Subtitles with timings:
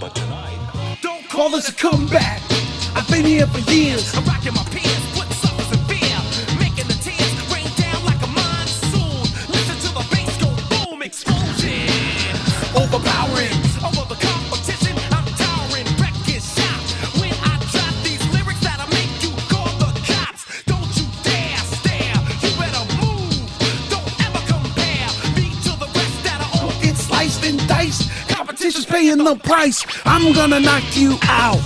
[0.00, 2.42] But tonight, Don't call this a comeback.
[2.96, 4.12] I've been here for years.
[4.16, 5.13] I'm rocking my pants,
[29.14, 29.84] paying the price.
[30.04, 31.56] I'm gonna knock you out.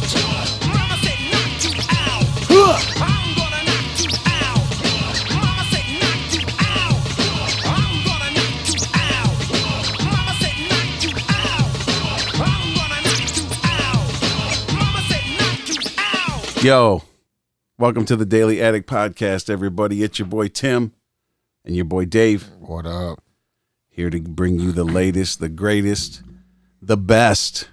[0.66, 2.24] Mama said knock you out.
[2.48, 2.78] Huh.
[2.96, 4.64] I'm gonna knock you out.
[5.34, 6.96] Mama said knock you out.
[7.64, 9.36] I'm gonna knock you out.
[10.04, 11.68] Mama said knock you out.
[12.40, 14.06] I'm gonna knock you out.
[14.74, 16.64] Mama said knock you out.
[16.64, 17.02] Yo,
[17.78, 20.02] welcome to the Daily Addict Podcast, everybody.
[20.02, 20.92] It's your boy Tim
[21.64, 23.22] and your boy Dave What up?
[23.90, 26.22] here to bring you the latest, the greatest,
[26.80, 27.68] the best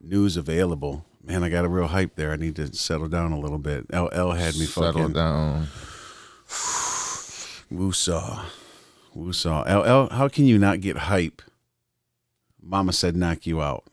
[0.00, 1.04] news available.
[1.24, 2.32] Man, I got a real hype there.
[2.32, 3.86] I need to settle down a little bit.
[3.92, 5.66] LL had me Settle fucking down.
[7.72, 8.44] woosaw.
[9.16, 9.64] Woosaw.
[9.66, 11.42] LL, how can you not get hype?
[12.60, 13.84] Mama said knock you out.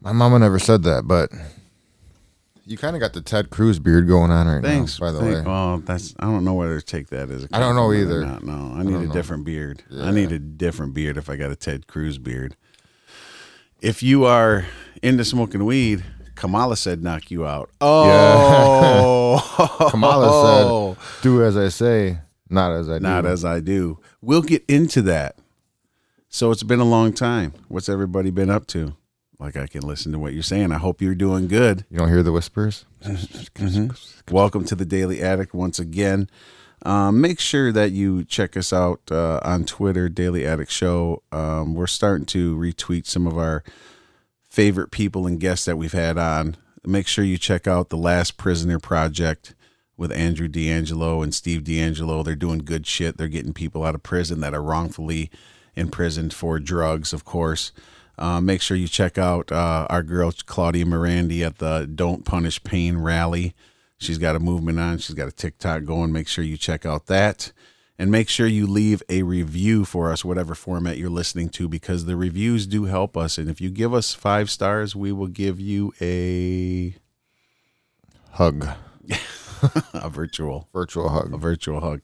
[0.00, 1.30] My mama never said that, but
[2.66, 5.00] you kind of got the Ted Cruz beard going on right Thanks.
[5.00, 5.06] now.
[5.06, 7.48] By the Thank- way, Well, that's I don't know whether to take that as a
[7.52, 8.24] I don't know either.
[8.26, 8.44] Not.
[8.44, 9.12] No, I need don't a know.
[9.12, 9.84] different beard.
[9.96, 12.56] I need a different beard if I got a Ted Cruz beard.
[13.80, 14.64] If you are
[15.02, 16.02] into smoking weed,
[16.34, 17.70] Kamala said knock you out.
[17.80, 22.18] Oh, Kamala said, "Do as I say,
[22.50, 23.98] not as I do." not as I do.
[24.20, 25.36] We'll get into that.
[26.28, 27.52] So it's been a long time.
[27.68, 28.94] What's everybody been up to?
[29.38, 30.72] Like I can listen to what you're saying.
[30.72, 31.84] I hope you're doing good.
[31.90, 32.84] you don't hear the whispers.
[34.30, 36.30] Welcome to the Daily Addict once again.
[36.84, 41.22] Um, make sure that you check us out uh, on Twitter, Daily Addict Show.
[41.32, 43.62] Um, we're starting to retweet some of our
[44.48, 46.56] favorite people and guests that we've had on.
[46.84, 49.54] Make sure you check out the Last Prisoner Project
[49.96, 52.24] with Andrew DeAngelo and Steve DeAngelo.
[52.24, 53.16] They're doing good shit.
[53.16, 55.30] They're getting people out of prison that are wrongfully
[55.74, 57.72] imprisoned for drugs, of course.
[58.18, 62.62] Uh, make sure you check out uh, our girl Claudia Merandi at the Don't Punish
[62.62, 63.54] Pain rally.
[63.98, 64.98] She's got a movement on.
[64.98, 66.12] She's got a TikTok going.
[66.12, 67.52] Make sure you check out that.
[67.98, 72.04] And make sure you leave a review for us, whatever format you're listening to, because
[72.04, 73.38] the reviews do help us.
[73.38, 76.94] And if you give us five stars, we will give you a
[78.32, 78.68] Hug,
[79.94, 81.32] a virtual virtual hug.
[81.32, 82.02] a virtual hug.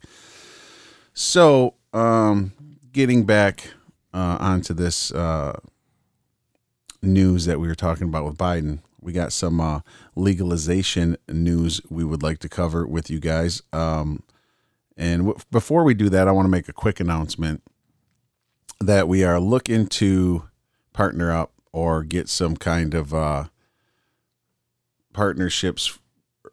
[1.13, 2.53] So, um,
[2.91, 3.69] getting back
[4.15, 5.59] uh, onto this uh,
[7.03, 9.81] news that we were talking about with Biden, we got some uh,
[10.15, 13.61] legalization news we would like to cover with you guys.
[13.71, 14.23] Um,
[14.95, 17.61] and w- before we do that, I want to make a quick announcement
[18.79, 20.49] that we are looking to
[20.93, 23.45] partner up or get some kind of uh,
[25.13, 25.99] partnerships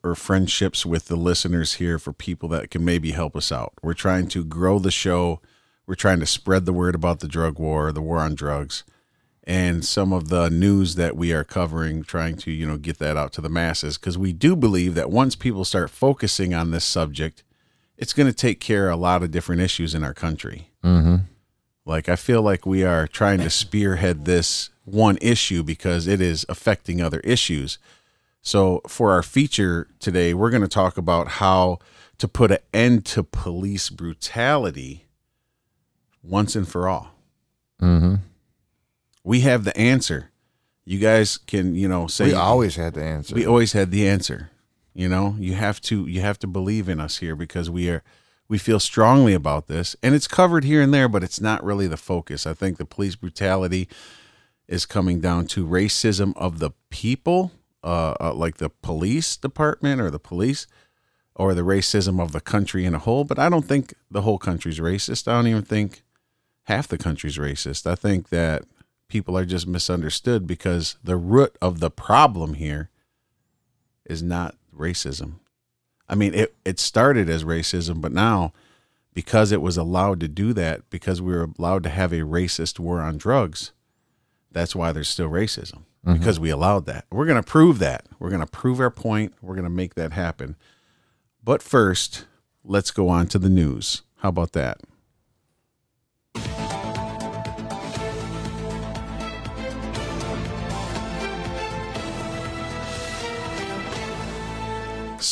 [0.03, 3.75] or friendships with the listeners here for people that can maybe help us out.
[3.82, 5.41] We're trying to grow the show.
[5.87, 8.84] We're trying to spread the word about the drug war, the war on drugs,
[9.50, 13.16] and some of the news that we are covering, trying to, you know, get that
[13.16, 16.84] out to the masses because we do believe that once people start focusing on this
[16.84, 17.43] subject,
[17.97, 20.69] it's going to take care of a lot of different issues in our country.
[20.84, 21.16] Mm-hmm.
[21.84, 26.47] Like I feel like we are trying to spearhead this one issue because it is
[26.49, 27.78] affecting other issues.
[28.43, 31.81] So for our feature today, we're going to talk about how
[32.19, 35.06] to put an end to police brutality
[36.22, 37.17] once and for all.
[37.82, 38.15] Mm-hmm.
[39.30, 40.32] We have the answer.
[40.84, 43.32] You guys can, you know, say We always had the answer.
[43.36, 44.50] we always had the answer.
[44.92, 48.02] You know, you have to you have to believe in us here because we are
[48.48, 51.86] we feel strongly about this and it's covered here and there but it's not really
[51.86, 52.44] the focus.
[52.44, 53.88] I think the police brutality
[54.66, 57.52] is coming down to racism of the people
[57.84, 60.66] uh, uh like the police department or the police
[61.37, 64.38] or the racism of the country in a whole, but I don't think the whole
[64.38, 65.28] country's racist.
[65.28, 66.02] I don't even think
[66.64, 67.87] half the country's racist.
[67.87, 68.64] I think that
[69.10, 72.88] people are just misunderstood because the root of the problem here
[74.06, 75.34] is not racism.
[76.08, 78.52] I mean, it, it started as racism, but now
[79.12, 82.78] because it was allowed to do that, because we were allowed to have a racist
[82.78, 83.72] war on drugs,
[84.50, 86.14] that's why there's still racism mm-hmm.
[86.14, 87.06] because we allowed that.
[87.10, 88.06] We're going to prove that.
[88.18, 89.34] We're going to prove our point.
[89.42, 90.56] We're going to make that happen.
[91.42, 92.26] But first,
[92.64, 94.02] let's go on to the news.
[94.18, 94.80] How about that?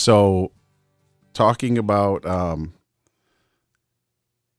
[0.09, 0.53] So,
[1.35, 2.73] talking about um,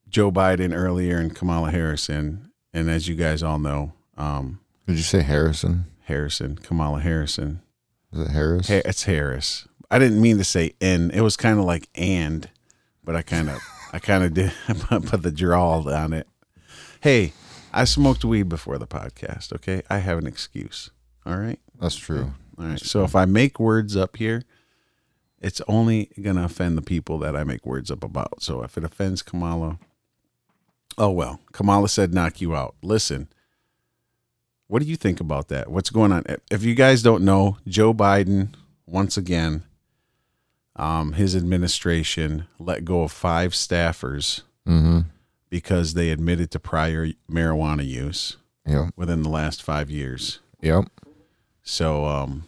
[0.07, 5.01] Joe Biden earlier and Kamala Harrison, and as you guys all know, um, Did you
[5.01, 5.85] say Harrison?
[6.03, 7.63] Harrison, Kamala Harrison,
[8.13, 8.67] Is it Harris?
[8.67, 9.67] Ha- it's Harris.
[9.89, 12.47] I didn't mean to say "and." It was kind of like "and,"
[13.03, 13.59] but I kind of,
[13.91, 14.53] I kind of did
[15.07, 16.27] put the drawl on it.
[17.01, 17.33] Hey,
[17.73, 19.51] I smoked weed before the podcast.
[19.53, 20.91] Okay, I have an excuse.
[21.25, 21.59] All right.
[21.81, 22.35] That's true.
[22.59, 22.79] All right.
[22.79, 24.43] So if I make words up here,
[25.41, 28.41] it's only gonna offend the people that I make words up about.
[28.43, 29.79] So if it offends Kamala,
[30.97, 31.39] oh well.
[31.53, 32.75] Kamala said knock you out.
[32.81, 33.27] Listen.
[34.67, 35.71] What do you think about that?
[35.71, 36.23] What's going on?
[36.51, 38.49] If you guys don't know, Joe Biden
[38.85, 39.63] once again
[40.75, 44.99] um, his administration let go of five staffers Mm-hmm.
[45.49, 48.37] because they admitted to prior marijuana use
[48.67, 48.91] Yep.
[48.95, 50.39] within the last five years.
[50.61, 50.85] Yep.
[51.63, 52.45] So, um,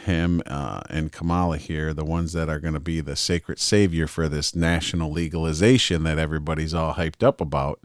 [0.00, 4.06] him uh, and Kamala here, the ones that are going to be the sacred savior
[4.06, 7.80] for this national legalization that everybody's all hyped up about,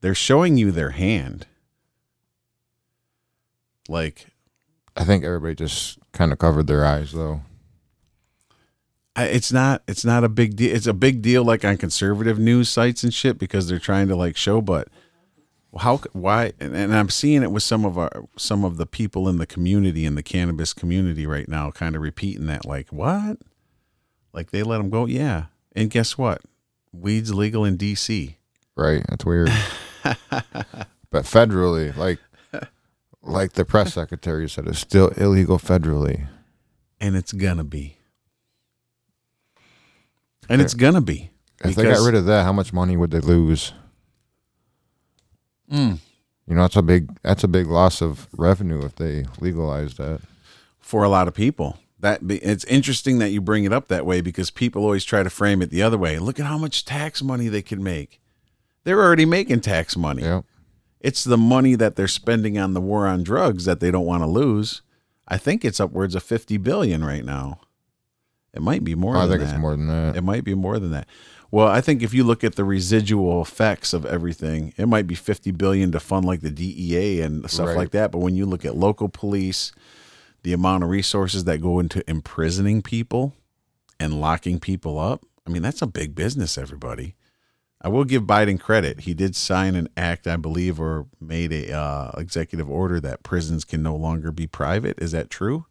[0.00, 1.46] they're showing you their hand.
[3.88, 4.28] Like,
[4.96, 7.42] I think everybody just kind of covered their eyes though.
[9.16, 10.74] It's not it's not a big deal.
[10.74, 14.16] It's a big deal like on conservative news sites and shit because they're trying to
[14.16, 14.60] like show.
[14.60, 14.88] But
[15.78, 15.98] how?
[16.12, 16.52] Why?
[16.58, 19.46] And, and I'm seeing it with some of our some of the people in the
[19.46, 23.38] community in the cannabis community right now, kind of repeating that like what?
[24.32, 25.06] Like they let them go?
[25.06, 25.46] Yeah.
[25.74, 26.42] And guess what?
[26.92, 28.36] Weed's legal in D.C.
[28.76, 29.04] Right.
[29.08, 29.50] That's weird.
[30.02, 32.18] but federally, like
[33.22, 36.26] like the press secretary said, it's still illegal federally.
[37.00, 37.96] and it's gonna be.
[40.48, 41.30] And it's gonna be.
[41.62, 43.72] If they got rid of that, how much money would they lose?
[45.70, 45.98] Mm.
[46.46, 50.20] You know, that's a big that's a big loss of revenue if they legalize that.
[50.80, 51.78] for a lot of people.
[52.00, 55.22] That be, it's interesting that you bring it up that way because people always try
[55.22, 56.18] to frame it the other way.
[56.18, 58.20] Look at how much tax money they can make.
[58.84, 60.22] They're already making tax money.
[60.22, 60.44] Yep.
[61.00, 64.22] It's the money that they're spending on the war on drugs that they don't want
[64.22, 64.82] to lose.
[65.28, 67.60] I think it's upwards of 50 billion right now.
[68.52, 69.50] It might be more I think that.
[69.50, 70.16] it's more than that.
[70.16, 71.06] It might be more than that.
[71.52, 75.16] Well, I think if you look at the residual effects of everything, it might be
[75.16, 77.76] 50 billion to fund like the DEA and stuff Right.
[77.76, 79.72] like that, but when you look at local police,
[80.44, 83.34] the amount of resources that go into imprisoning people
[83.98, 87.16] and locking people up, I mean, that's a big business everybody.
[87.82, 89.00] I will give Biden credit.
[89.00, 93.64] He did sign an act, I believe, or made a uh, executive order that prisons
[93.64, 94.98] can no longer be private.
[95.02, 95.64] Is that true?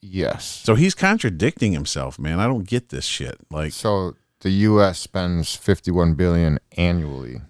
[0.00, 0.62] Yes.
[0.64, 2.40] So he's contradicting himself, man.
[2.40, 3.36] I don't get this shit.
[3.50, 4.98] Like, So the U.S.
[4.98, 7.40] spends 51 billion annually.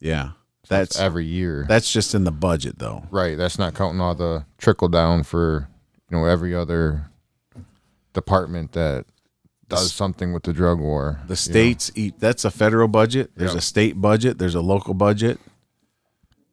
[0.00, 0.30] yeah,
[0.68, 1.64] That's that's every year.
[1.68, 3.04] that's just in the budget, though.
[3.10, 3.36] right.
[3.36, 5.68] That's not counting all the trickle down for
[6.10, 7.06] you know every other
[8.12, 9.04] department that
[9.68, 11.18] does something with the drug war.
[11.20, 11.26] know.
[11.28, 12.18] The states eat.
[12.18, 13.30] That's a federal budget.
[13.36, 13.58] There's Yeah.
[13.58, 14.38] a state budget.
[14.38, 15.38] There's a local budget.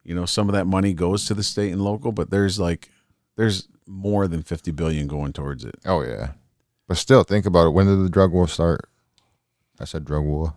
[0.04, 2.90] You know, some of that money goes to the state and local, but there's like
[3.36, 5.76] there's more than fifty billion going towards it.
[5.86, 6.32] Oh yeah.
[6.88, 7.70] But still, think about it.
[7.70, 8.88] When did the drug war start?
[9.78, 10.54] I said drug war.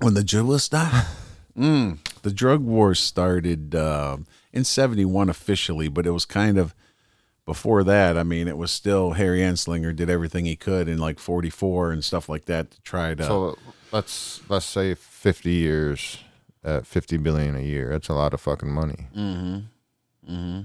[0.00, 1.06] When the drug war started,
[1.58, 4.18] mm, the drug war started uh,
[4.52, 6.74] in '71 officially, but it was kind of
[7.46, 8.18] before that.
[8.18, 12.04] I mean, it was still Harry Anslinger did everything he could in like '44 and
[12.04, 13.24] stuff like that to try to.
[13.24, 13.58] So
[13.90, 16.18] let's let's say 50 years
[16.62, 17.90] at 50 billion a year.
[17.90, 19.06] That's a lot of fucking money.
[20.26, 20.64] well,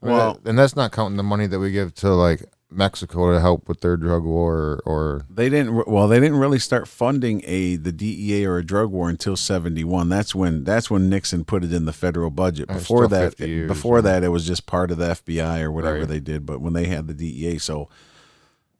[0.00, 2.42] Well, and that's not counting the money that we give to like
[2.74, 5.86] Mexico to help with their drug war or, or They didn't.
[5.86, 9.84] Well, they didn't really start funding a the DEA or a drug war until seventy
[9.84, 10.08] one.
[10.08, 12.68] That's when that's when Nixon put it in the federal budget.
[12.68, 16.08] Before that, years, before that, it was just part of the FBI or whatever Right.
[16.08, 16.44] they did.
[16.46, 17.88] But when they had the DEA, so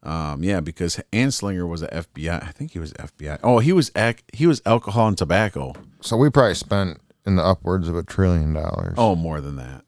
[0.03, 2.43] um, yeah, because Anslinger was a FBI.
[2.43, 3.39] I think he was FBI.
[3.45, 5.75] Oh, he was ac- he was alcohol and tobacco.
[6.01, 8.95] so we probably spent in the upwards of a trillion dollars.
[8.99, 9.85] Oh, more than that.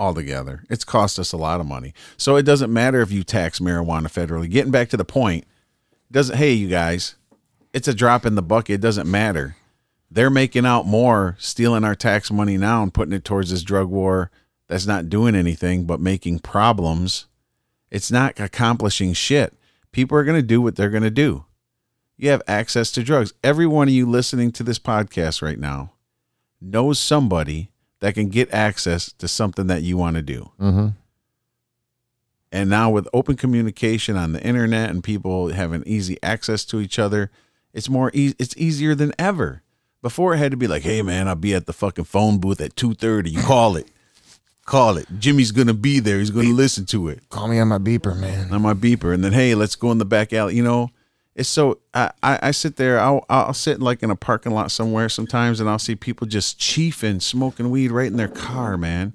[0.00, 1.92] Altogether, it's cost us a lot of money.
[2.16, 4.50] So it doesn't matter if you tax marijuana federally.
[4.50, 5.44] Getting back to the point,
[6.10, 6.38] doesn't.
[6.38, 7.16] Hey, you guys,
[7.74, 8.76] it's a drop in the bucket.
[8.76, 9.56] It doesn't matter.
[10.10, 13.88] They're making out more, stealing our tax money now and putting it towards this drug
[13.88, 14.30] war
[14.68, 17.26] that's not doing anything but making problems.
[17.90, 19.52] It's not accomplishing shit.
[19.92, 21.44] People are going to do what they're going to do.
[22.16, 23.34] You have access to drugs.
[23.44, 25.92] Every one of you listening to this podcast right now
[26.60, 30.50] knows somebody that can get access to something that you want to do.
[30.60, 30.88] Mm-hmm.
[32.52, 36.98] And now with open communication on the internet and people having easy access to each
[36.98, 37.30] other,
[37.72, 39.62] it's more e- it's easier than ever.
[40.02, 42.60] Before it had to be like, "Hey man, I'll be at the fucking phone booth
[42.60, 43.30] at 2:30.
[43.30, 43.88] You call it.
[44.64, 45.06] Call it.
[45.18, 46.18] Jimmy's to be there.
[46.18, 48.52] He's going to listen to it." Call me on my beeper, man.
[48.52, 50.90] on my beeper and then hey let's go in the back alley you know
[51.34, 55.08] it's so I, I sit there I'll I'll sit like in a parking lot somewhere
[55.08, 59.12] sometimes and I'll see people just chiefing smoking weed right in their car man.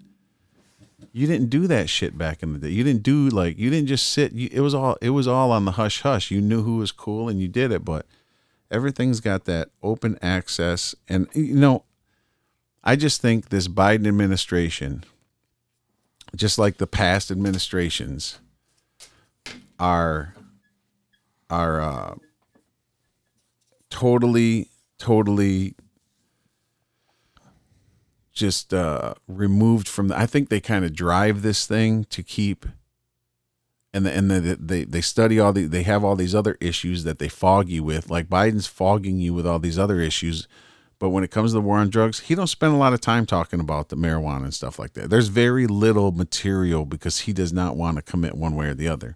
[1.11, 2.69] You didn't do that shit back in the day.
[2.69, 5.51] You didn't do like you didn't just sit you, it was all it was all
[5.51, 6.31] on the hush hush.
[6.31, 8.05] You knew who was cool and you did it but
[8.71, 11.83] everything's got that open access and you know
[12.83, 15.03] I just think this Biden administration
[16.35, 18.39] just like the past administrations
[19.79, 20.33] are
[21.49, 22.15] are uh,
[23.89, 25.75] totally, totally
[28.33, 30.09] just uh, removed from.
[30.09, 32.65] The, I think they kind of drive this thing to keep,
[33.93, 37.03] and the, and the, they they study all the they have all these other issues
[37.05, 38.09] that they fog you with.
[38.09, 40.47] Like Biden's fogging you with all these other issues,
[40.99, 43.01] but when it comes to the war on drugs, he don't spend a lot of
[43.01, 45.09] time talking about the marijuana and stuff like that.
[45.09, 48.89] There's very little material because he does not want to commit one way or the
[48.89, 49.15] other.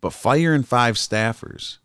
[0.00, 1.78] But firing five staffers.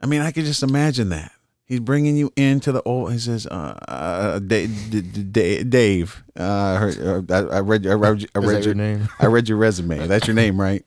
[0.00, 1.32] I mean, I could just imagine that.
[1.64, 3.12] He's bringing you into the old.
[3.12, 8.26] He says, uh, uh, Dave, Dave uh, I, heard, uh, I, I read, I read,
[8.34, 9.08] I read that your name?
[9.20, 10.06] I read your resume.
[10.06, 10.84] That's your name, right?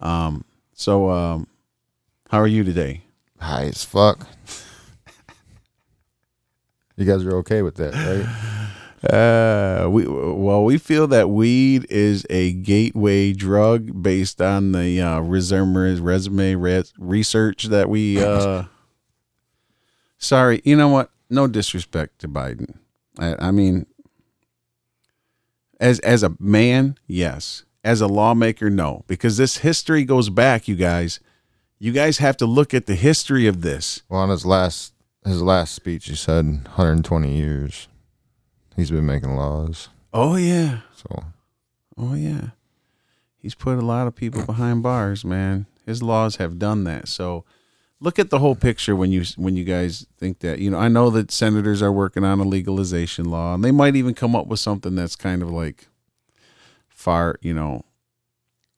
[0.00, 0.44] Um.
[0.74, 1.46] So, um,
[2.30, 3.02] how are you today?
[3.40, 4.26] High as fuck.
[6.96, 8.52] You guys are okay with that, right?
[9.10, 15.20] Uh, we well, we feel that weed is a gateway drug based on the uh,
[15.20, 18.22] resume resume res- research that we.
[18.22, 18.64] Uh,
[20.18, 21.10] sorry, you know what?
[21.28, 22.76] No disrespect to Biden.
[23.18, 23.86] I, I mean,
[25.80, 27.64] as as a man, yes.
[27.84, 30.68] As a lawmaker, no, because this history goes back.
[30.68, 31.18] You guys,
[31.80, 34.02] you guys have to look at the history of this.
[34.08, 34.92] Well, on his last
[35.24, 37.88] his last speech, he said 120 years.
[38.76, 41.24] He's been making laws, Oh yeah, so
[41.96, 42.50] Oh yeah.
[43.36, 45.66] He's put a lot of people behind bars, man.
[45.84, 47.08] His laws have done that.
[47.08, 47.44] So
[48.00, 50.88] look at the whole picture when you when you guys think that, you know, I
[50.88, 54.46] know that senators are working on a legalization law and they might even come up
[54.46, 55.88] with something that's kind of like
[56.88, 57.84] far, you know,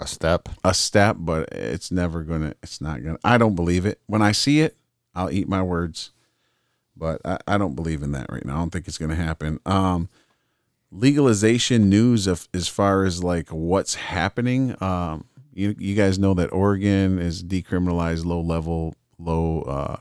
[0.01, 0.49] a step.
[0.65, 2.55] a step, but it's never gonna.
[2.63, 3.19] It's not gonna.
[3.23, 4.01] I don't believe it.
[4.07, 4.77] When I see it,
[5.15, 6.11] I'll eat my words.
[6.97, 8.57] But I, I don't believe in that right now.
[8.57, 9.59] I don't think it's gonna happen.
[9.67, 10.09] Um,
[10.91, 14.81] legalization news of as far as like what's happening.
[14.83, 19.97] Um, you you guys know that Oregon is decriminalized low level low uh,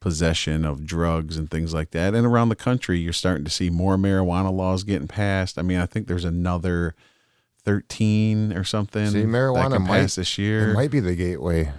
[0.00, 3.70] possession of drugs and things like that, and around the country you're starting to see
[3.70, 5.58] more marijuana laws getting passed.
[5.58, 6.94] I mean, I think there's another.
[7.66, 10.72] 13 or something See, marijuana might this year.
[10.72, 11.72] It might be the gateway.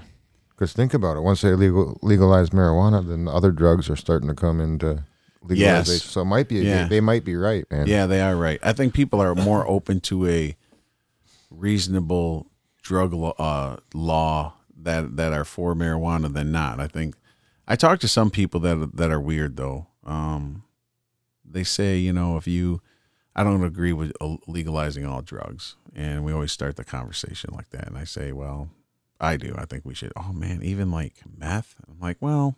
[0.56, 1.22] Because think about it.
[1.22, 5.04] Once they legal, legalize marijuana, then other drugs are starting to come into
[5.42, 5.94] legalization.
[5.94, 6.04] Yes.
[6.04, 6.56] So it might be.
[6.56, 6.84] Yeah.
[6.84, 6.90] gate.
[6.90, 7.88] They might be right, man.
[7.88, 8.60] Yeah, they are right.
[8.64, 10.56] I think people are more open to a
[11.50, 12.48] reasonable
[12.82, 16.80] drug law, uh, law that that are for marijuana than not.
[16.80, 17.16] I think
[17.68, 19.88] I talked to some people that that are weird though.
[20.06, 20.64] Um,
[21.44, 22.82] they say you know if you,
[23.36, 27.70] I don't agree with uh, legalizing all drugs, and we always start the conversation like
[27.72, 27.88] that.
[27.88, 28.70] And I say, well,
[29.20, 29.56] I do.
[29.58, 30.12] I think we should.
[30.16, 31.76] Oh man, even like meth.
[31.88, 32.56] I'm like, well.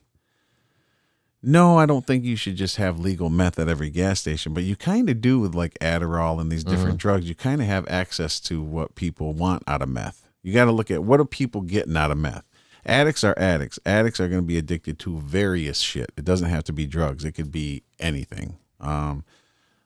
[1.44, 4.64] No, I don't think you should just have legal meth at every gas station, but
[4.64, 7.30] you kind of do with like Adderall and these different drugs.
[7.30, 10.28] You kind of have access to what people want out of meth.
[10.42, 12.44] You got to look at what are people getting out of meth.
[12.86, 13.78] Addicts are addicts.
[13.86, 16.12] Addicts are going to be addicted to various shit.
[16.18, 17.24] It doesn't have to be drugs.
[17.24, 18.58] It could be anything.
[18.80, 19.24] Um,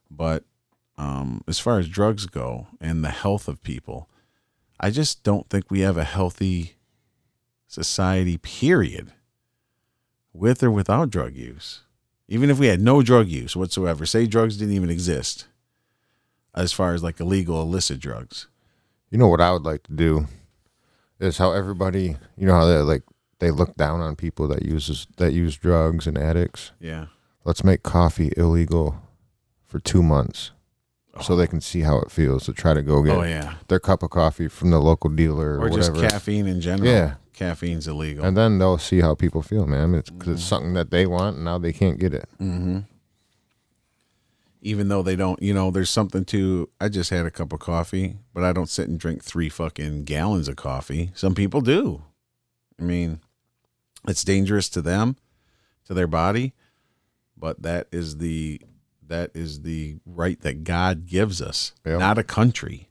[0.10, 0.46] but
[0.98, 4.08] um, as far as drugs go and the health of people,
[4.82, 6.76] I just don't think we have a healthy
[7.68, 8.38] society.
[8.38, 9.14] Period
[10.34, 11.82] with or without drug use.
[12.28, 15.46] Even if we had no drug use whatsoever, say drugs didn't even exist
[16.56, 18.48] as far as like illegal illicit drugs.
[19.10, 20.28] You know what I would like to do
[21.20, 23.04] is how everybody, you know how they like
[23.40, 26.72] they look down on people that uses that use drugs and addicts.
[26.80, 27.08] Yeah.
[27.44, 29.02] Let's make coffee illegal
[29.66, 30.52] for two months,
[31.20, 33.56] so they can see how it feels to try to go get Oh yeah.
[33.68, 36.10] their cup of coffee from the local dealer or, Or just whatever.
[36.10, 36.90] caffeine in general.
[36.90, 37.16] Yeah.
[37.34, 38.24] Caffeine's illegal.
[38.24, 39.96] and then they'll see how people feel, man.
[39.96, 40.48] It's because it's mm-hmm.
[40.50, 42.30] something that they want, and now they can't get it.
[42.40, 42.80] Mm-hmm.
[44.62, 47.60] even though they don't, you know, there's something to I just had a cup of
[47.60, 51.12] coffee, but I don't sit and drink three fucking gallons of coffee.
[51.16, 52.04] Some people do.
[52.80, 53.22] I mean,
[54.08, 55.16] it's dangerous to them,
[55.86, 56.54] to their body,
[57.36, 58.62] but that is the
[59.12, 61.98] that is the right that God gives us, Yeah.
[61.98, 62.90] not a country.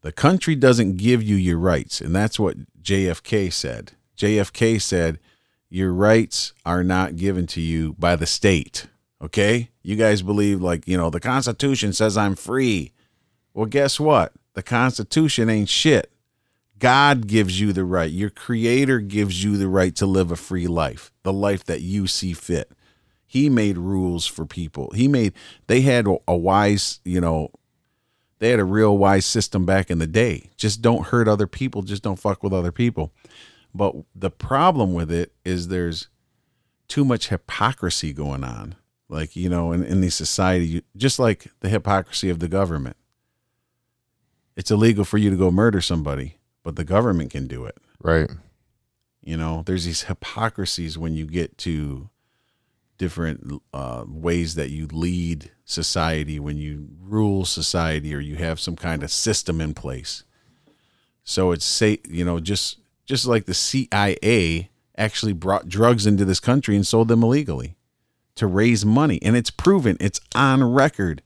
[0.00, 3.92] The country doesn't give you your rights, and that's what JFK said.
[4.16, 5.18] JFK said,
[5.68, 8.86] "Your rights are not given to you by the state."
[9.20, 9.70] Okay?
[9.82, 12.92] You guys believe like, you know, the Constitution says I'm free.
[13.54, 14.32] Well, guess what?
[14.54, 16.12] The Constitution ain't shit.
[16.78, 18.10] God gives you the right.
[18.10, 22.06] Your creator gives you the right to live a free life, the life that you
[22.06, 22.70] see fit.
[23.30, 24.90] He made rules for people.
[24.94, 25.34] He made
[25.66, 27.50] they had a, wise, you know,
[28.38, 30.48] they had a real wise system back in the day.
[30.56, 33.12] Just don't hurt other people, just don't fuck with other people.
[33.74, 36.08] But the problem with it is there's
[36.88, 38.76] too much hypocrisy going on.
[39.10, 42.96] Like, you know, in, in the society, you, just like the hypocrisy of the government.
[44.56, 47.76] It's illegal for you to go murder somebody, but the government can do it.
[48.02, 48.30] Right.
[49.20, 52.08] You know, there's these hypocrisies when you get to
[52.98, 58.76] different uh, ways that you lead society, when you rule society, or you have some
[58.76, 60.24] kind of system in place.
[61.24, 66.40] So it's say, you know, just just like the CIA actually brought drugs into this
[66.40, 67.76] country and sold them illegally
[68.34, 71.22] to raise money, and it's proven, it's on record.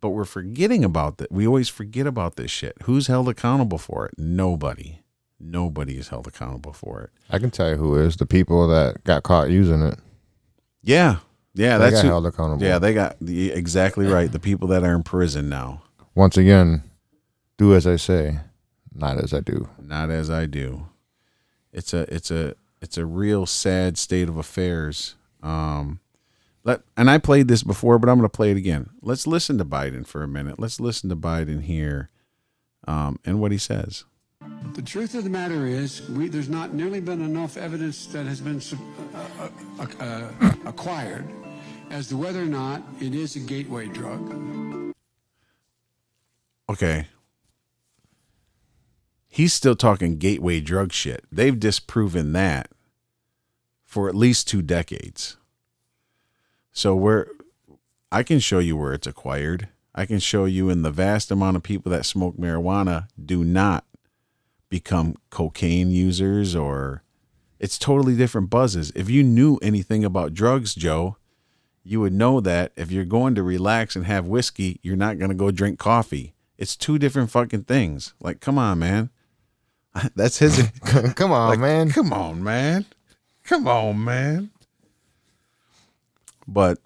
[0.00, 1.30] But we're forgetting about that.
[1.30, 2.76] We always forget about this shit.
[2.84, 4.14] Who's held accountable for it?
[4.16, 5.00] Nobody.
[5.38, 7.10] Nobody is held accountable for it.
[7.28, 9.98] I can tell you who is the people that got caught using it.
[10.82, 11.16] Yeah,
[11.54, 12.62] yeah, They that's got who, held accountable.
[12.64, 12.78] yeah.
[12.78, 14.30] They got the exactly right.
[14.30, 15.82] The people that are in prison now,
[16.14, 16.82] Once again,
[17.58, 18.38] do as I say,
[18.94, 19.68] not as I do.
[19.80, 20.86] not as I do.
[21.72, 25.16] It's a it's a it's a real sad state of affairs.
[25.42, 26.00] Um,
[26.64, 28.90] let and I played this before, but I'm going to play it again.
[29.02, 30.58] Let's listen to Biden for a minute.
[30.58, 32.10] Let's listen to Biden here,
[32.88, 34.04] um, and what he says.
[34.74, 38.40] The truth of the matter is, we, there's not nearly been enough evidence that has
[38.40, 38.62] been
[39.14, 41.28] uh, uh, uh, acquired
[41.90, 44.94] as to whether or not it is a gateway drug.
[46.70, 47.08] Okay.
[49.28, 51.24] He's still talking gateway drug shit.
[51.30, 52.70] They've disproven that
[53.84, 55.36] for at least two decades.
[56.72, 57.28] So where
[58.10, 59.68] I can show you where it's acquired.
[59.94, 63.84] I can show you in the vast amount of people that smoke marijuana do not
[64.70, 67.02] become cocaine users or
[67.58, 68.90] it's totally different buzzes.
[68.94, 71.18] If you knew anything about drugs, Joe,
[71.84, 75.30] you would know that if you're going to relax and have whiskey, you're not going
[75.30, 76.34] to go drink coffee.
[76.56, 78.14] It's two different fucking things.
[78.20, 79.10] Like, come on, man.
[80.14, 80.70] That's his.
[81.16, 81.90] Come on, like, man.
[81.90, 82.84] Come on, man.
[83.44, 84.50] Come on, man.
[86.46, 86.78] But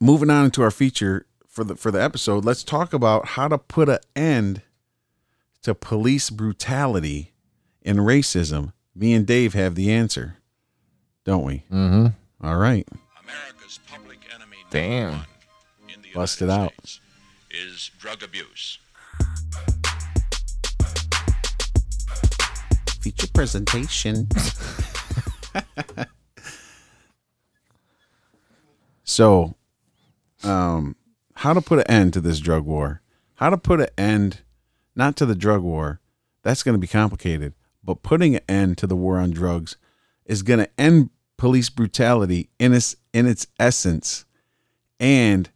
[0.00, 3.58] moving on into our feature for the for the episode, let's talk about how to
[3.58, 4.62] put an end
[5.62, 7.32] to police brutality
[7.82, 8.72] and racism.
[8.94, 10.36] Me and Dave have the answer,
[11.24, 11.64] don't we?
[11.72, 12.06] Mm-hmm.
[12.46, 12.86] All right.
[13.22, 15.12] America's public enemy number Damn.
[15.12, 15.26] one
[15.94, 16.72] in the Bust United it out.
[16.86, 17.00] States
[17.50, 18.78] is drug abuse.
[23.02, 24.28] feature presentation.
[29.04, 29.56] so,
[30.44, 30.94] um,
[31.34, 33.02] how to put an end to this drug war?
[33.34, 34.42] How to put an end,
[34.94, 36.00] not to the drug war,
[36.42, 39.76] that's going to be complicated, but putting an end to the war on drugs
[40.24, 44.24] is going to end police brutality in its in its essence,
[45.00, 45.50] and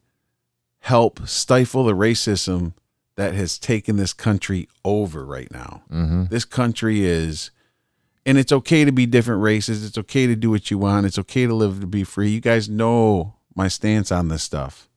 [0.81, 2.75] help stifle the racism
[3.16, 5.83] that has taken this country over right now.
[5.90, 6.25] Mm-hmm.
[6.27, 7.51] This country is,
[8.27, 9.85] and it's okay to be different races.
[9.85, 11.07] It's okay to do what you want.
[11.07, 12.31] It's okay to live to be free.
[12.31, 14.88] You guys know my stance on this stuff.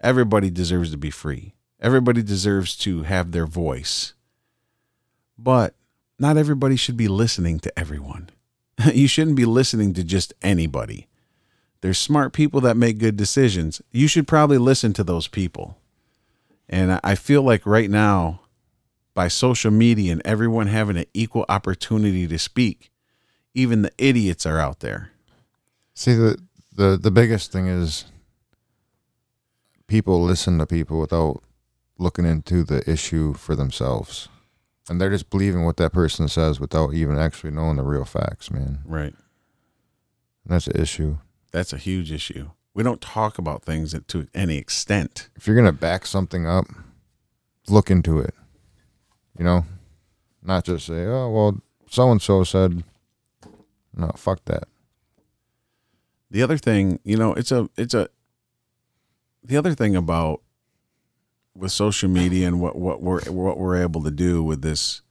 [0.00, 1.54] Everybody deserves to be free.
[1.82, 4.14] Everybody deserves to have their voice.
[5.36, 5.74] But
[6.18, 8.30] not everybody should be listening to everyone.
[8.94, 11.08] you shouldn't be listening to just anybody.
[11.80, 13.82] There's smart people that make good decisions.
[13.90, 15.76] You should probably listen to those people.
[16.68, 18.40] And I- feel like right now,
[19.14, 22.90] by social media and everyone having an equal opportunity to speak,
[23.52, 25.10] even the idiots are out there.
[25.94, 26.38] See the
[26.74, 28.06] the the biggest thing is
[29.86, 31.42] people listen to people without
[31.98, 34.28] looking into the issue for themselves.
[34.88, 38.50] And they're just believing what that person says without even actually knowing the real facts,
[38.50, 38.80] man.
[38.84, 39.14] Right.
[40.44, 41.18] And that's the issue.
[41.52, 42.50] That's a huge issue.
[42.74, 45.28] We don't talk about things to any extent.
[45.36, 46.66] If you're gonna back something up,
[47.68, 48.34] look into it.
[49.38, 49.64] You know?
[50.42, 52.82] Not just say, Oh well so and so said
[53.94, 54.64] no, fuck that.
[56.30, 58.08] The other thing, you know, it's a it's a
[59.44, 60.40] the other thing about
[61.54, 65.02] with social media and what what we're what we're able to do with this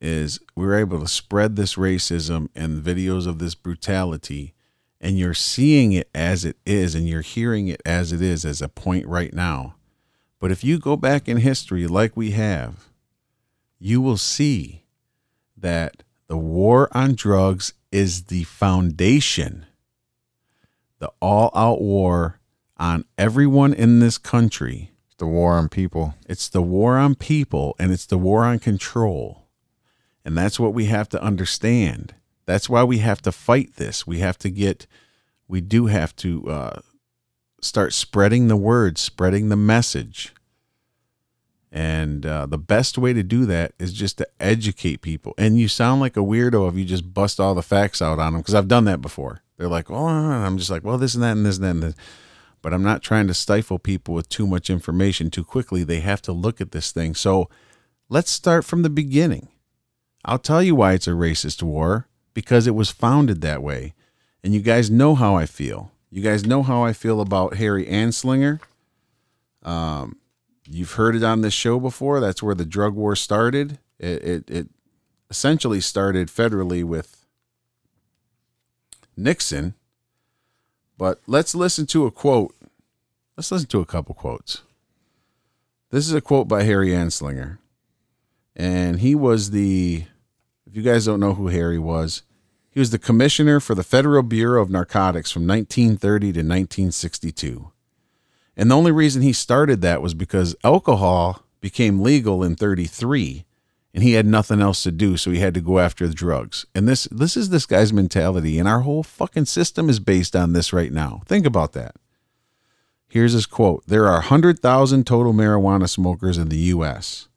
[0.00, 4.52] is we're able to spread this racism and videos of this brutality
[5.02, 8.62] and you're seeing it as it is and you're hearing it as it is as
[8.62, 9.74] a point right now.
[10.38, 12.88] But if you go back in history like we have,
[13.80, 14.84] you will see
[15.56, 19.66] that the war on drugs is the foundation,
[21.00, 22.38] the all out war
[22.76, 24.91] on everyone in this country
[25.22, 26.16] the war on people.
[26.28, 29.46] It's the war on people and it's the war on control.
[30.24, 32.16] And that's what we have to understand.
[32.44, 34.04] That's why we have to fight this.
[34.04, 34.88] We have to get,
[35.46, 36.80] we do have to uh,
[37.60, 40.32] start spreading the word, spreading the message.
[41.70, 45.34] And uh, the best way to do that is just to educate people.
[45.38, 48.32] And you sound like a weirdo if you just bust all the facts out on
[48.32, 49.42] them because I've done that before.
[49.56, 51.70] They're like, oh, I'm just like, well, this and that and this and that.
[51.70, 51.94] And this.
[52.62, 55.82] But I'm not trying to stifle people with too much information too quickly.
[55.82, 57.14] They have to look at this thing.
[57.14, 57.50] So
[58.08, 59.48] let's start from the beginning.
[60.24, 63.94] I'll tell you why it's a racist war because it was founded that way.
[64.44, 65.90] And you guys know how I feel.
[66.10, 68.60] You guys know how I feel about Harry Anslinger.
[69.62, 70.18] Um,
[70.68, 72.20] you've heard it on this show before.
[72.20, 73.78] That's where the drug war started.
[73.98, 74.68] It, it, it
[75.30, 77.24] essentially started federally with
[79.16, 79.74] Nixon.
[80.96, 82.54] But let's listen to a quote.
[83.36, 84.62] Let's listen to a couple quotes.
[85.90, 87.58] This is a quote by Harry Anslinger.
[88.54, 90.04] And he was the,
[90.66, 92.22] if you guys don't know who Harry was,
[92.70, 97.70] he was the commissioner for the Federal Bureau of Narcotics from 1930 to 1962.
[98.56, 103.44] And the only reason he started that was because alcohol became legal in 33
[103.94, 106.66] and he had nothing else to do so he had to go after the drugs.
[106.74, 110.52] And this this is this guy's mentality and our whole fucking system is based on
[110.52, 111.22] this right now.
[111.26, 111.96] Think about that.
[113.08, 113.86] Here's his quote.
[113.86, 117.28] There are 100,000 total marijuana smokers in the US.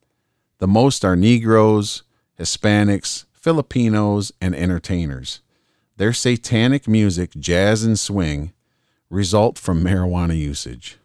[0.59, 2.03] The most are Negroes,
[2.39, 5.41] Hispanics, Filipinos, and entertainers.
[5.97, 8.53] Their satanic music, jazz and swing
[9.09, 10.97] result from marijuana usage.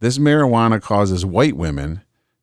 [0.00, 2.02] This marijuana causes white women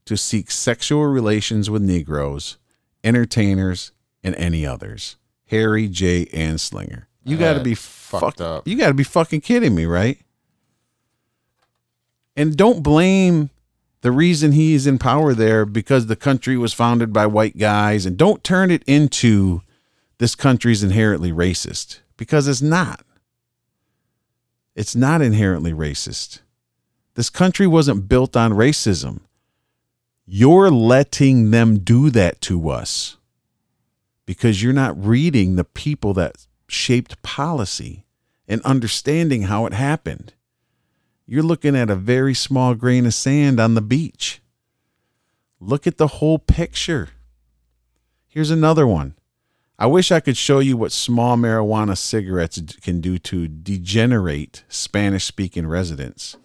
[0.09, 2.57] to seek sexual relations with Negroes,
[3.03, 3.91] entertainers,
[4.23, 5.17] and any others.
[5.49, 6.25] Harry J.
[6.25, 7.05] Anslinger.
[7.23, 8.67] You got to be fucked fucked up.
[8.67, 10.17] You got to be fucking kidding me, right?
[12.35, 13.51] And don't blame
[14.01, 18.17] the reason he's in power there because the country was founded by white guys and
[18.17, 19.61] don't turn it into
[20.17, 23.05] this country's inherently racist because it's not.
[24.75, 26.39] It's not inherently racist.
[27.13, 29.19] This country wasn't built on racism.
[30.31, 33.17] You're letting them do that to us
[34.27, 38.05] because you're not reading the people that shaped policy
[38.47, 40.33] and understanding how it happened.
[41.25, 44.39] You're looking at a very small grain of sand on the beach.
[45.59, 47.09] Look at the whole picture.
[48.27, 49.15] Here's another one.
[49.79, 55.25] I wish I could show you what small marijuana cigarettes can do to degenerate Spanish
[55.25, 56.37] speaking residents.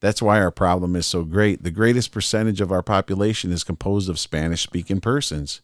[0.00, 1.62] That's why our problem is so great.
[1.64, 5.60] The greatest percentage of our population is composed of Spanish speaking persons,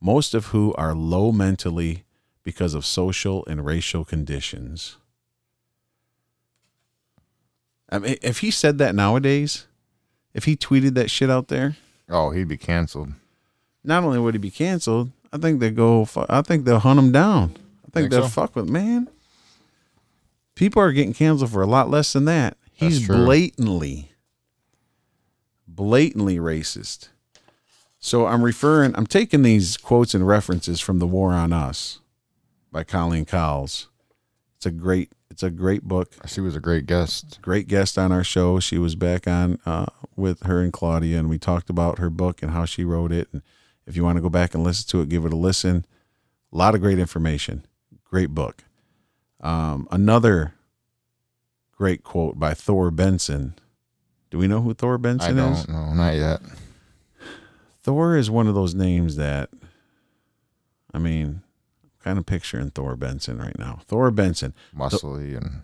[0.00, 2.04] most of who are low mentally
[2.42, 4.96] because of social and racial conditions.
[7.90, 9.66] I mean, if he said that nowadays,
[10.34, 11.76] if he tweeted that shit out there,
[12.08, 13.12] Oh, he'd be canceled.
[13.84, 16.08] not only would he be canceled, I think they go.
[16.28, 17.50] I think they'll hunt him down.
[17.50, 18.28] I think, Think they'll so?
[18.28, 19.08] fuck with man.
[20.54, 22.56] People are getting canceled for a lot less than that.
[22.76, 24.12] He's blatantly,
[25.66, 27.08] blatantly racist.
[27.98, 28.94] So I'm referring.
[28.94, 32.00] I'm taking these quotes and references from "The War on Us"
[32.70, 33.88] by Colleen Cowles.
[34.56, 35.10] It's a great.
[35.30, 37.40] It's a great book She was a great guest.
[37.42, 38.60] great guest on our show.
[38.60, 42.42] She was back on uh, with her and Claudia, and we talked about her book
[42.42, 43.28] and how she wrote it.
[43.32, 43.42] And
[43.86, 45.86] if you want to go back and listen to it, give it a listen.
[46.52, 47.66] A lot of great information.
[48.04, 48.64] Great book.
[49.40, 50.54] Um, another
[51.76, 53.54] great quote by Thor Benson.
[54.30, 55.68] Do we know who Thor I Benson don't is?
[55.68, 56.40] know, not yet.
[57.82, 59.50] Thor is one of those names that,
[60.92, 61.42] I mean,
[62.02, 63.80] kind of picturing Thor Benson right now.
[63.86, 64.54] Thor Benson.
[64.76, 65.62] Muscly and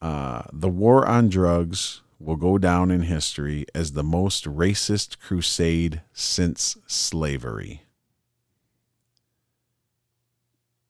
[0.00, 6.02] Uh, the war on drugs will go down in history as the most racist crusade
[6.12, 7.82] since slavery.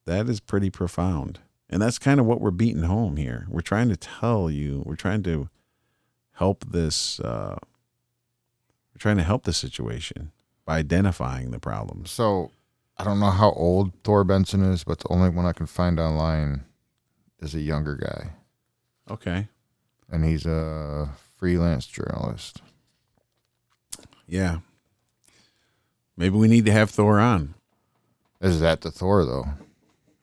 [0.05, 1.41] That is pretty profound.
[1.71, 3.47] And that's kind of what we're beating home here.
[3.49, 5.49] We're trying to tell you, we're trying to
[6.33, 7.57] help this, uh,
[8.95, 10.33] we're trying to help the situation
[10.65, 12.05] by identifying the problem.
[12.07, 12.51] so
[12.99, 15.99] I don't know how old Thor Benson is, but the only one I can find
[15.99, 16.65] online
[17.41, 18.33] is a younger guy,
[19.11, 19.49] Okay.
[20.11, 22.61] and he's a freelance journalist.
[24.29, 24.59] Yeah.
[26.17, 27.55] Maybe we need to have Thor on.
[28.41, 29.47] Is that the Thor though?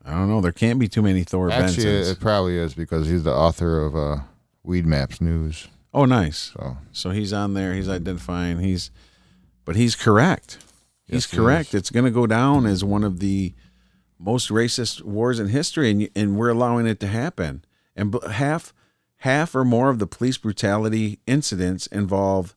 [0.05, 0.41] I don't know.
[0.41, 2.11] There can't be too many Thor Actually, Bensons.
[2.13, 4.23] it probably is because he's the author of uh,
[4.63, 5.67] Weed Maps News.
[5.93, 6.53] oh, nice.
[6.57, 7.73] So So he's on there.
[7.73, 8.59] He's identifying.
[8.59, 8.91] He's,
[9.65, 10.57] but he's correct.
[11.05, 11.69] He's Yes, correct.
[11.69, 11.75] is.
[11.75, 13.53] It's going to go down as one of the
[14.17, 17.63] most racist wars in history, and and we're allowing it to happen.
[17.95, 18.73] And half
[19.17, 22.55] half or more of the police brutality incidents involve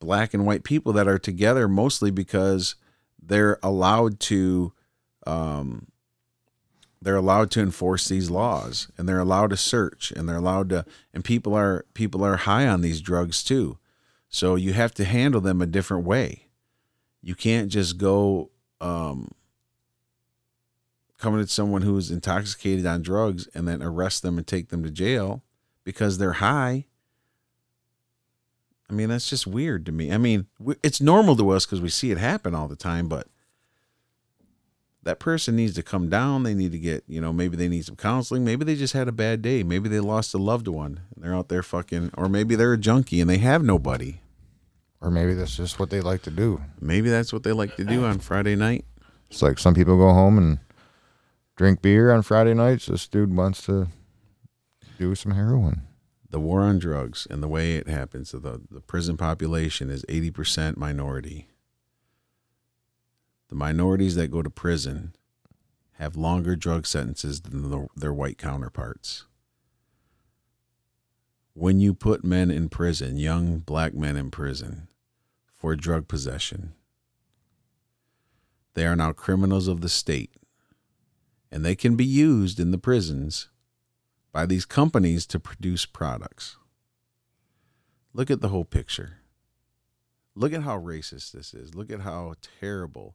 [0.00, 2.74] black and white people that are together mostly because
[3.22, 4.72] they're allowed to
[5.26, 5.86] um,
[7.04, 10.86] they're allowed to enforce these laws and they're allowed to search and they're allowed to
[11.12, 13.78] and people are people are high on these drugs too.
[14.30, 16.48] So you have to handle them a different way.
[17.22, 19.32] You can't just go um,
[21.18, 24.90] coming at someone who's intoxicated on drugs and then arrest them and take them to
[24.90, 25.42] jail
[25.84, 26.86] because they're high.
[28.88, 30.10] I mean that's just weird to me.
[30.10, 30.46] I mean
[30.82, 33.28] it's normal to us because we see it happen all the time but
[35.04, 36.42] that person needs to come down.
[36.42, 38.44] They need to get you know maybe they need some counseling.
[38.44, 39.62] Maybe they just had a bad day.
[39.62, 41.00] Maybe they lost a loved one.
[41.14, 44.20] And they're out there fucking or maybe they're a junkie and they have nobody.
[45.00, 46.62] Or maybe that's just what they like to do.
[46.80, 48.86] maybe that's what they like to do on friday night.
[49.30, 50.58] It's like some people go home and
[51.56, 52.86] drink beer on Friday nights.
[52.86, 53.88] This dude wants to
[54.98, 55.82] do some heroin.
[56.30, 58.30] the war on drugs and the way it happens.
[58.30, 61.48] So the, the prison population is 80% minority
[63.48, 65.14] the minorities that go to prison
[65.92, 69.26] have longer drug sentences than the, their white counterparts
[71.52, 74.88] when you put men in prison young black men in prison
[75.52, 76.74] for drug possession
[78.74, 80.34] they are now criminals of the state
[81.54, 83.48] and they can be used in the prisons
[84.32, 86.56] by these companies to produce products.
[88.12, 89.18] Look at the whole picture.
[90.34, 91.76] Look at how racist this is.
[91.76, 93.14] Look at how terrible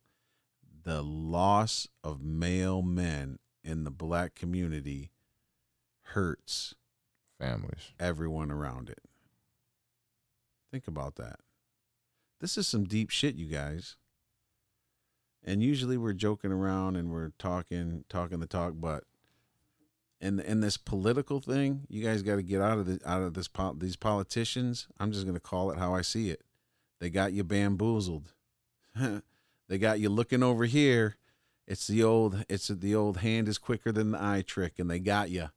[0.83, 5.11] the loss of male men in the black community
[6.13, 6.73] hurts
[7.39, 7.91] Families.
[7.99, 9.01] everyone around it.
[10.71, 11.39] Think about that.
[12.39, 13.97] This is some deep shit, you guys.
[15.43, 19.03] And usually we're joking around and we're talking talking the talk, but
[20.21, 23.33] in in this political thing, you guys got to get out of the out of
[23.33, 24.87] this po- these politicians.
[24.99, 26.43] I'm just gonna call it how I see it.
[26.99, 28.33] They got you bamboozled.
[29.69, 31.15] they got you looking over here.
[31.67, 34.99] It's the old it's the old hand is quicker than the eye trick, and they
[34.99, 35.49] got you.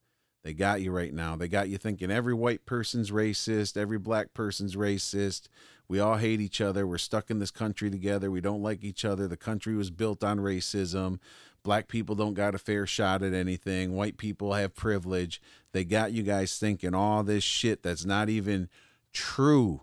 [0.45, 1.37] They got you right now.
[1.37, 5.49] They got you thinking every white person's racist, every black person's racist.
[5.89, 6.87] We all hate each other.
[6.87, 8.31] We're stuck in this country together.
[8.31, 9.27] We don't like each other.
[9.27, 11.19] The country was built on racism.
[11.63, 13.95] Black people don't got a fair shot at anything.
[13.95, 15.41] White people have privilege.
[15.73, 18.69] They got you guys thinking all this shit that's not even
[19.13, 19.83] true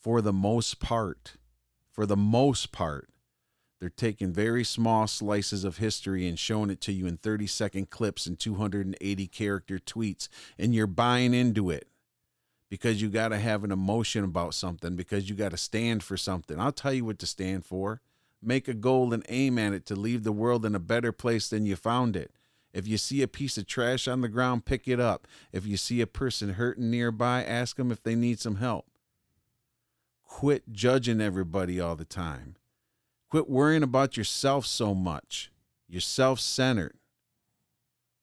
[0.00, 1.36] for the most part.
[1.92, 3.08] For the most part.
[3.78, 7.90] They're taking very small slices of history and showing it to you in 30 second
[7.90, 11.88] clips and 280 character tweets, and you're buying into it
[12.68, 16.16] because you got to have an emotion about something, because you got to stand for
[16.16, 16.58] something.
[16.58, 18.00] I'll tell you what to stand for.
[18.42, 21.48] Make a goal and aim at it to leave the world in a better place
[21.48, 22.32] than you found it.
[22.72, 25.26] If you see a piece of trash on the ground, pick it up.
[25.52, 28.86] If you see a person hurting nearby, ask them if they need some help.
[30.24, 32.56] Quit judging everybody all the time.
[33.28, 35.50] Quit worrying about yourself so much.
[35.88, 36.94] You're self centered.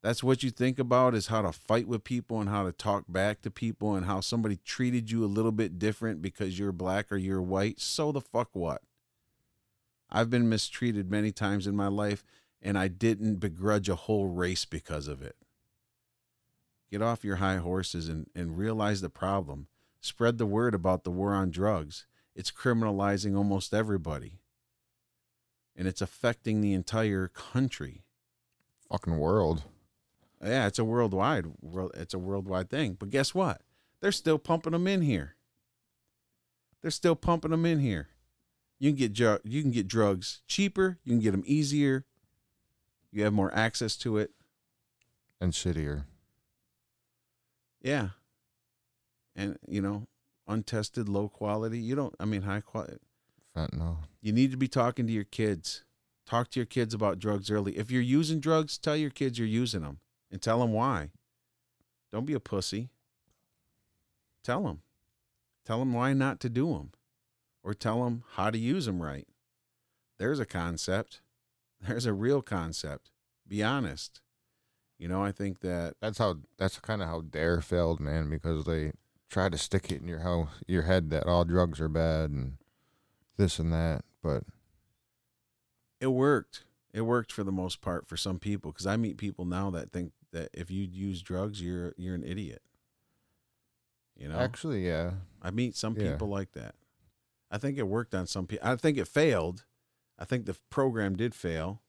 [0.02, 3.06] That's what you think about is how to fight with people and how to talk
[3.08, 7.10] back to people and how somebody treated you a little bit different because you're black
[7.10, 7.80] or you're white.
[7.80, 8.82] So the fuck what?
[10.10, 12.26] I've been mistreated many times in my life
[12.62, 15.38] and I didn't begrudge a whole race because of it.
[16.92, 19.68] Get off your high horses and, and realize the problem.
[20.02, 22.06] Spread the word about the war on drugs.
[22.36, 24.40] It's criminalizing almost everybody
[25.76, 28.04] and it's affecting the entire country.
[28.90, 29.64] Fucking world.
[30.44, 31.92] Yeah, it's a worldwide world.
[31.96, 32.98] It's a worldwide thing.
[33.00, 33.62] But guess what?
[34.02, 35.36] They're still pumping them in here.
[36.82, 38.10] They're still pumping them in here.
[38.78, 41.00] You can get you can get drugs cheaper.
[41.04, 42.06] You can get them easier.
[43.12, 44.32] You have more access to it.
[45.40, 46.04] And shittier.
[47.82, 48.10] Yeah.
[49.36, 50.08] And you know,
[50.48, 51.80] untested, low quality.
[51.80, 52.16] You don't.
[52.20, 52.98] I mean, high quality.
[53.56, 53.98] Fentanyl.
[54.22, 55.84] You need to be talking to your kids.
[56.26, 57.78] Talk to your kids about drugs early.
[57.78, 60.00] If you're using drugs, tell your kids you're using them
[60.32, 61.12] and tell them why.
[62.12, 62.90] Don't be a pussy.
[64.44, 64.82] Tell them.
[65.66, 66.92] Tell them why not to do them
[67.64, 69.28] or tell them how to use them right.
[70.20, 71.22] There's a concept.
[71.82, 73.12] There's a real concept.
[73.48, 74.22] Be honest.
[74.98, 76.38] You know, I think that That's how.
[76.58, 78.94] That's kind of how Dare failed, man, because they
[79.30, 82.54] tried to stick it in your your head that all drugs are bad and
[83.38, 84.04] this and that.
[84.22, 84.44] But
[86.00, 86.64] it worked.
[86.94, 89.92] It worked for the most part for some people because I meet people now that
[89.92, 92.62] think that if you use drugs, you're you're an idiot.
[94.16, 96.12] You know, actually, yeah, I meet some Yeah.
[96.12, 96.76] people like that.
[97.50, 98.68] I think it worked on some people.
[98.68, 99.66] I think it failed.
[100.20, 101.82] I think the program did fail,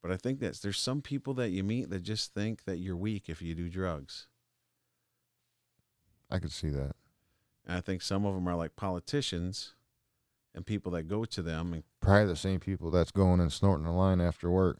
[0.00, 2.96] but I think that there's some people that you meet that just think that you're
[2.96, 4.28] weak if you do drugs.
[6.30, 6.94] I could see that.
[7.66, 9.74] And I think some of them are like politicians
[10.54, 13.86] and people that go to them and Probably the same people that's going and snorting
[13.86, 14.78] a line after work.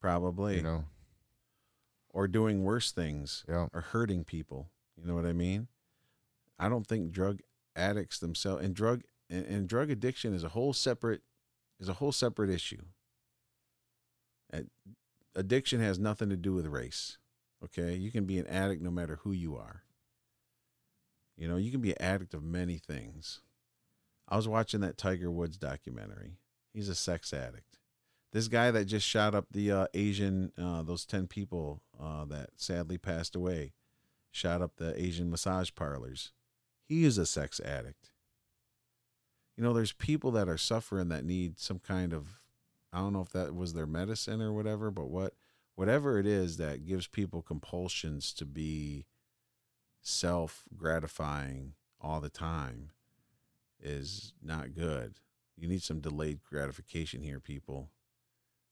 [0.00, 0.84] probably You know.
[2.10, 3.68] or doing worse things Yeah.
[3.72, 4.70] or hurting people.
[4.96, 5.68] You know what I mean?
[6.58, 7.40] I don't think drug
[7.76, 11.22] addicts themselves and drug and, and drug addiction is a whole separate
[11.78, 12.82] is a whole separate issue.
[14.52, 14.70] Ad-
[15.36, 17.18] Addiction has nothing to do with race.
[17.62, 19.82] Okay, you can be an addict no matter who you are.
[21.36, 23.40] You know, you can be an addict of many things.
[24.28, 26.36] I was watching that Tiger Woods documentary.
[26.74, 27.78] He's a sex addict.
[28.32, 32.50] This guy that just shot up the uh, Asian, uh, those 10 people uh, that
[32.56, 33.72] sadly passed away,
[34.30, 36.32] shot up the Asian massage parlors.
[36.86, 38.10] He is a sex addict.
[39.56, 42.42] You know, there's people that are suffering that need some kind of,
[42.92, 45.32] I don't know if that was their medicine or whatever, but what,
[45.74, 49.06] whatever it is that gives people compulsions to be
[50.02, 52.90] self gratifying all the time
[53.82, 55.14] is not good.
[55.56, 57.90] You need some delayed gratification here, people.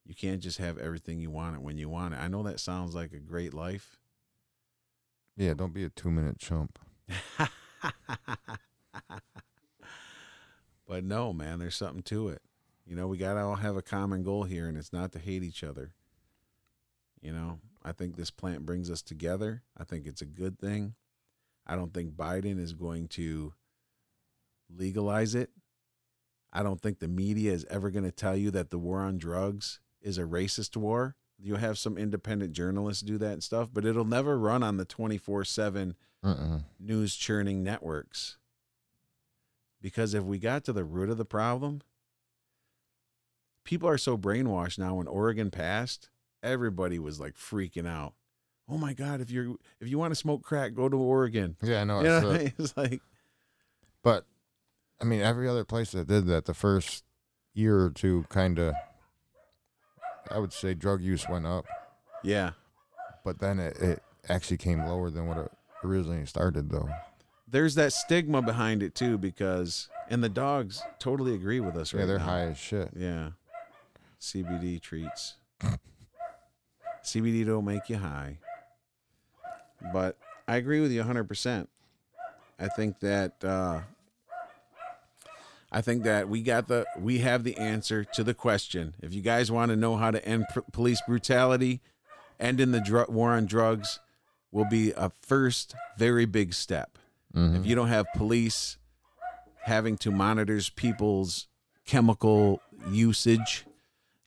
[0.04, 2.20] You can't just have everything you want it when you want it.
[2.20, 3.98] I know that sounds like a great life.
[5.36, 6.78] Yeah, don't be a two minute chump.
[10.86, 12.42] But no, man, there's something to it.
[12.86, 15.18] You know, we got to all have a common goal here, and it's not to
[15.18, 15.92] hate each other.
[17.20, 19.62] You know, I think this plant brings us together.
[19.76, 20.94] I think it's a good thing.
[21.66, 23.52] I don't think Biden is going to
[24.74, 25.50] legalize it.
[26.52, 29.18] I don't think the media is ever going to tell you that the war on
[29.18, 31.16] drugs is a racist war.
[31.38, 34.86] You'll have some independent journalists do that and stuff, but it'll never run on the
[34.86, 36.60] 24 7 Uh-uh.
[36.80, 38.38] news churning networks.
[39.82, 41.82] Because if we got to the root of the problem,
[43.64, 44.94] people are so brainwashed now.
[44.94, 46.08] When Oregon passed,
[46.42, 48.14] everybody was like freaking out.
[48.68, 49.20] Oh my God!
[49.20, 51.56] If you're if you want to smoke crack, go to Oregon.
[51.62, 51.98] Yeah, I know.
[51.98, 52.62] You know it's, uh.
[52.64, 53.00] It's like
[54.02, 54.24] But
[55.00, 57.04] I mean, every other place that did that, the first
[57.54, 58.74] year or two, kind of,
[60.30, 61.66] I would say drug use went up,
[62.24, 62.52] yeah,
[63.24, 65.52] but then it, it actually came lower than what it
[65.84, 66.88] originally started, though.
[67.48, 69.18] there's that stigma behind it too.
[69.18, 72.24] Because and the dogs totally agree with us right yeah, they're now.
[72.24, 72.90] high as shit.
[72.96, 73.30] Yeah.
[74.20, 75.36] CBD treats.
[77.04, 78.38] CBD don't make you high.
[79.92, 80.16] But
[80.48, 81.68] I agree with you 100%.
[82.58, 83.82] I think that uh
[85.72, 88.94] I think that we got the we have the answer to the question.
[89.02, 91.80] If you guys want to know how to end pr- police brutality,
[92.38, 94.00] end in the dr- war on drugs
[94.52, 96.98] will be a first very big step.
[97.34, 97.64] If mm-hmm.
[97.64, 98.78] you don't have police
[99.64, 101.48] having to monitor people's
[101.84, 103.66] chemical usage,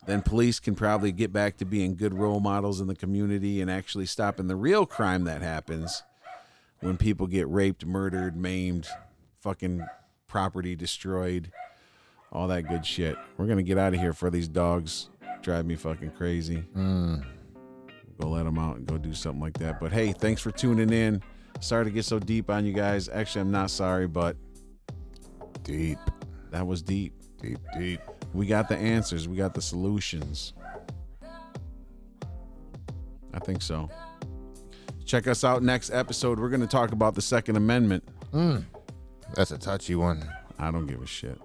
[0.06, 3.72] then police can probably get back to being good role models in the community and
[3.72, 6.04] actually stopping the real crime that happens
[6.82, 8.88] when people get raped, murdered, maimed,
[9.40, 9.86] fucking
[10.30, 11.52] property destroyed,
[12.32, 13.18] all that good shit.
[13.38, 15.10] We're gonna get out of here for these dogs
[15.42, 16.64] drive me fucking crazy.
[16.76, 17.26] Mm.
[18.20, 19.80] Go let them out and go do something like that.
[19.80, 21.22] But hey, thanks for tuning in.
[21.62, 23.10] Sorry to get so deep on you guys.
[23.10, 24.36] Actually, I'm not sorry, but
[25.64, 26.00] Deep,
[26.52, 27.14] that was deep.
[27.42, 28.02] deep, deep.
[28.34, 29.28] We got the answers.
[29.28, 30.54] We got the solutions.
[33.34, 33.90] I think so.
[35.06, 36.40] Check us out next episode.
[36.40, 38.04] We're going to talk about the Second Amendment.
[38.34, 38.66] Mm.
[39.36, 40.28] That's a touchy one.
[40.58, 41.40] I don't give a shit.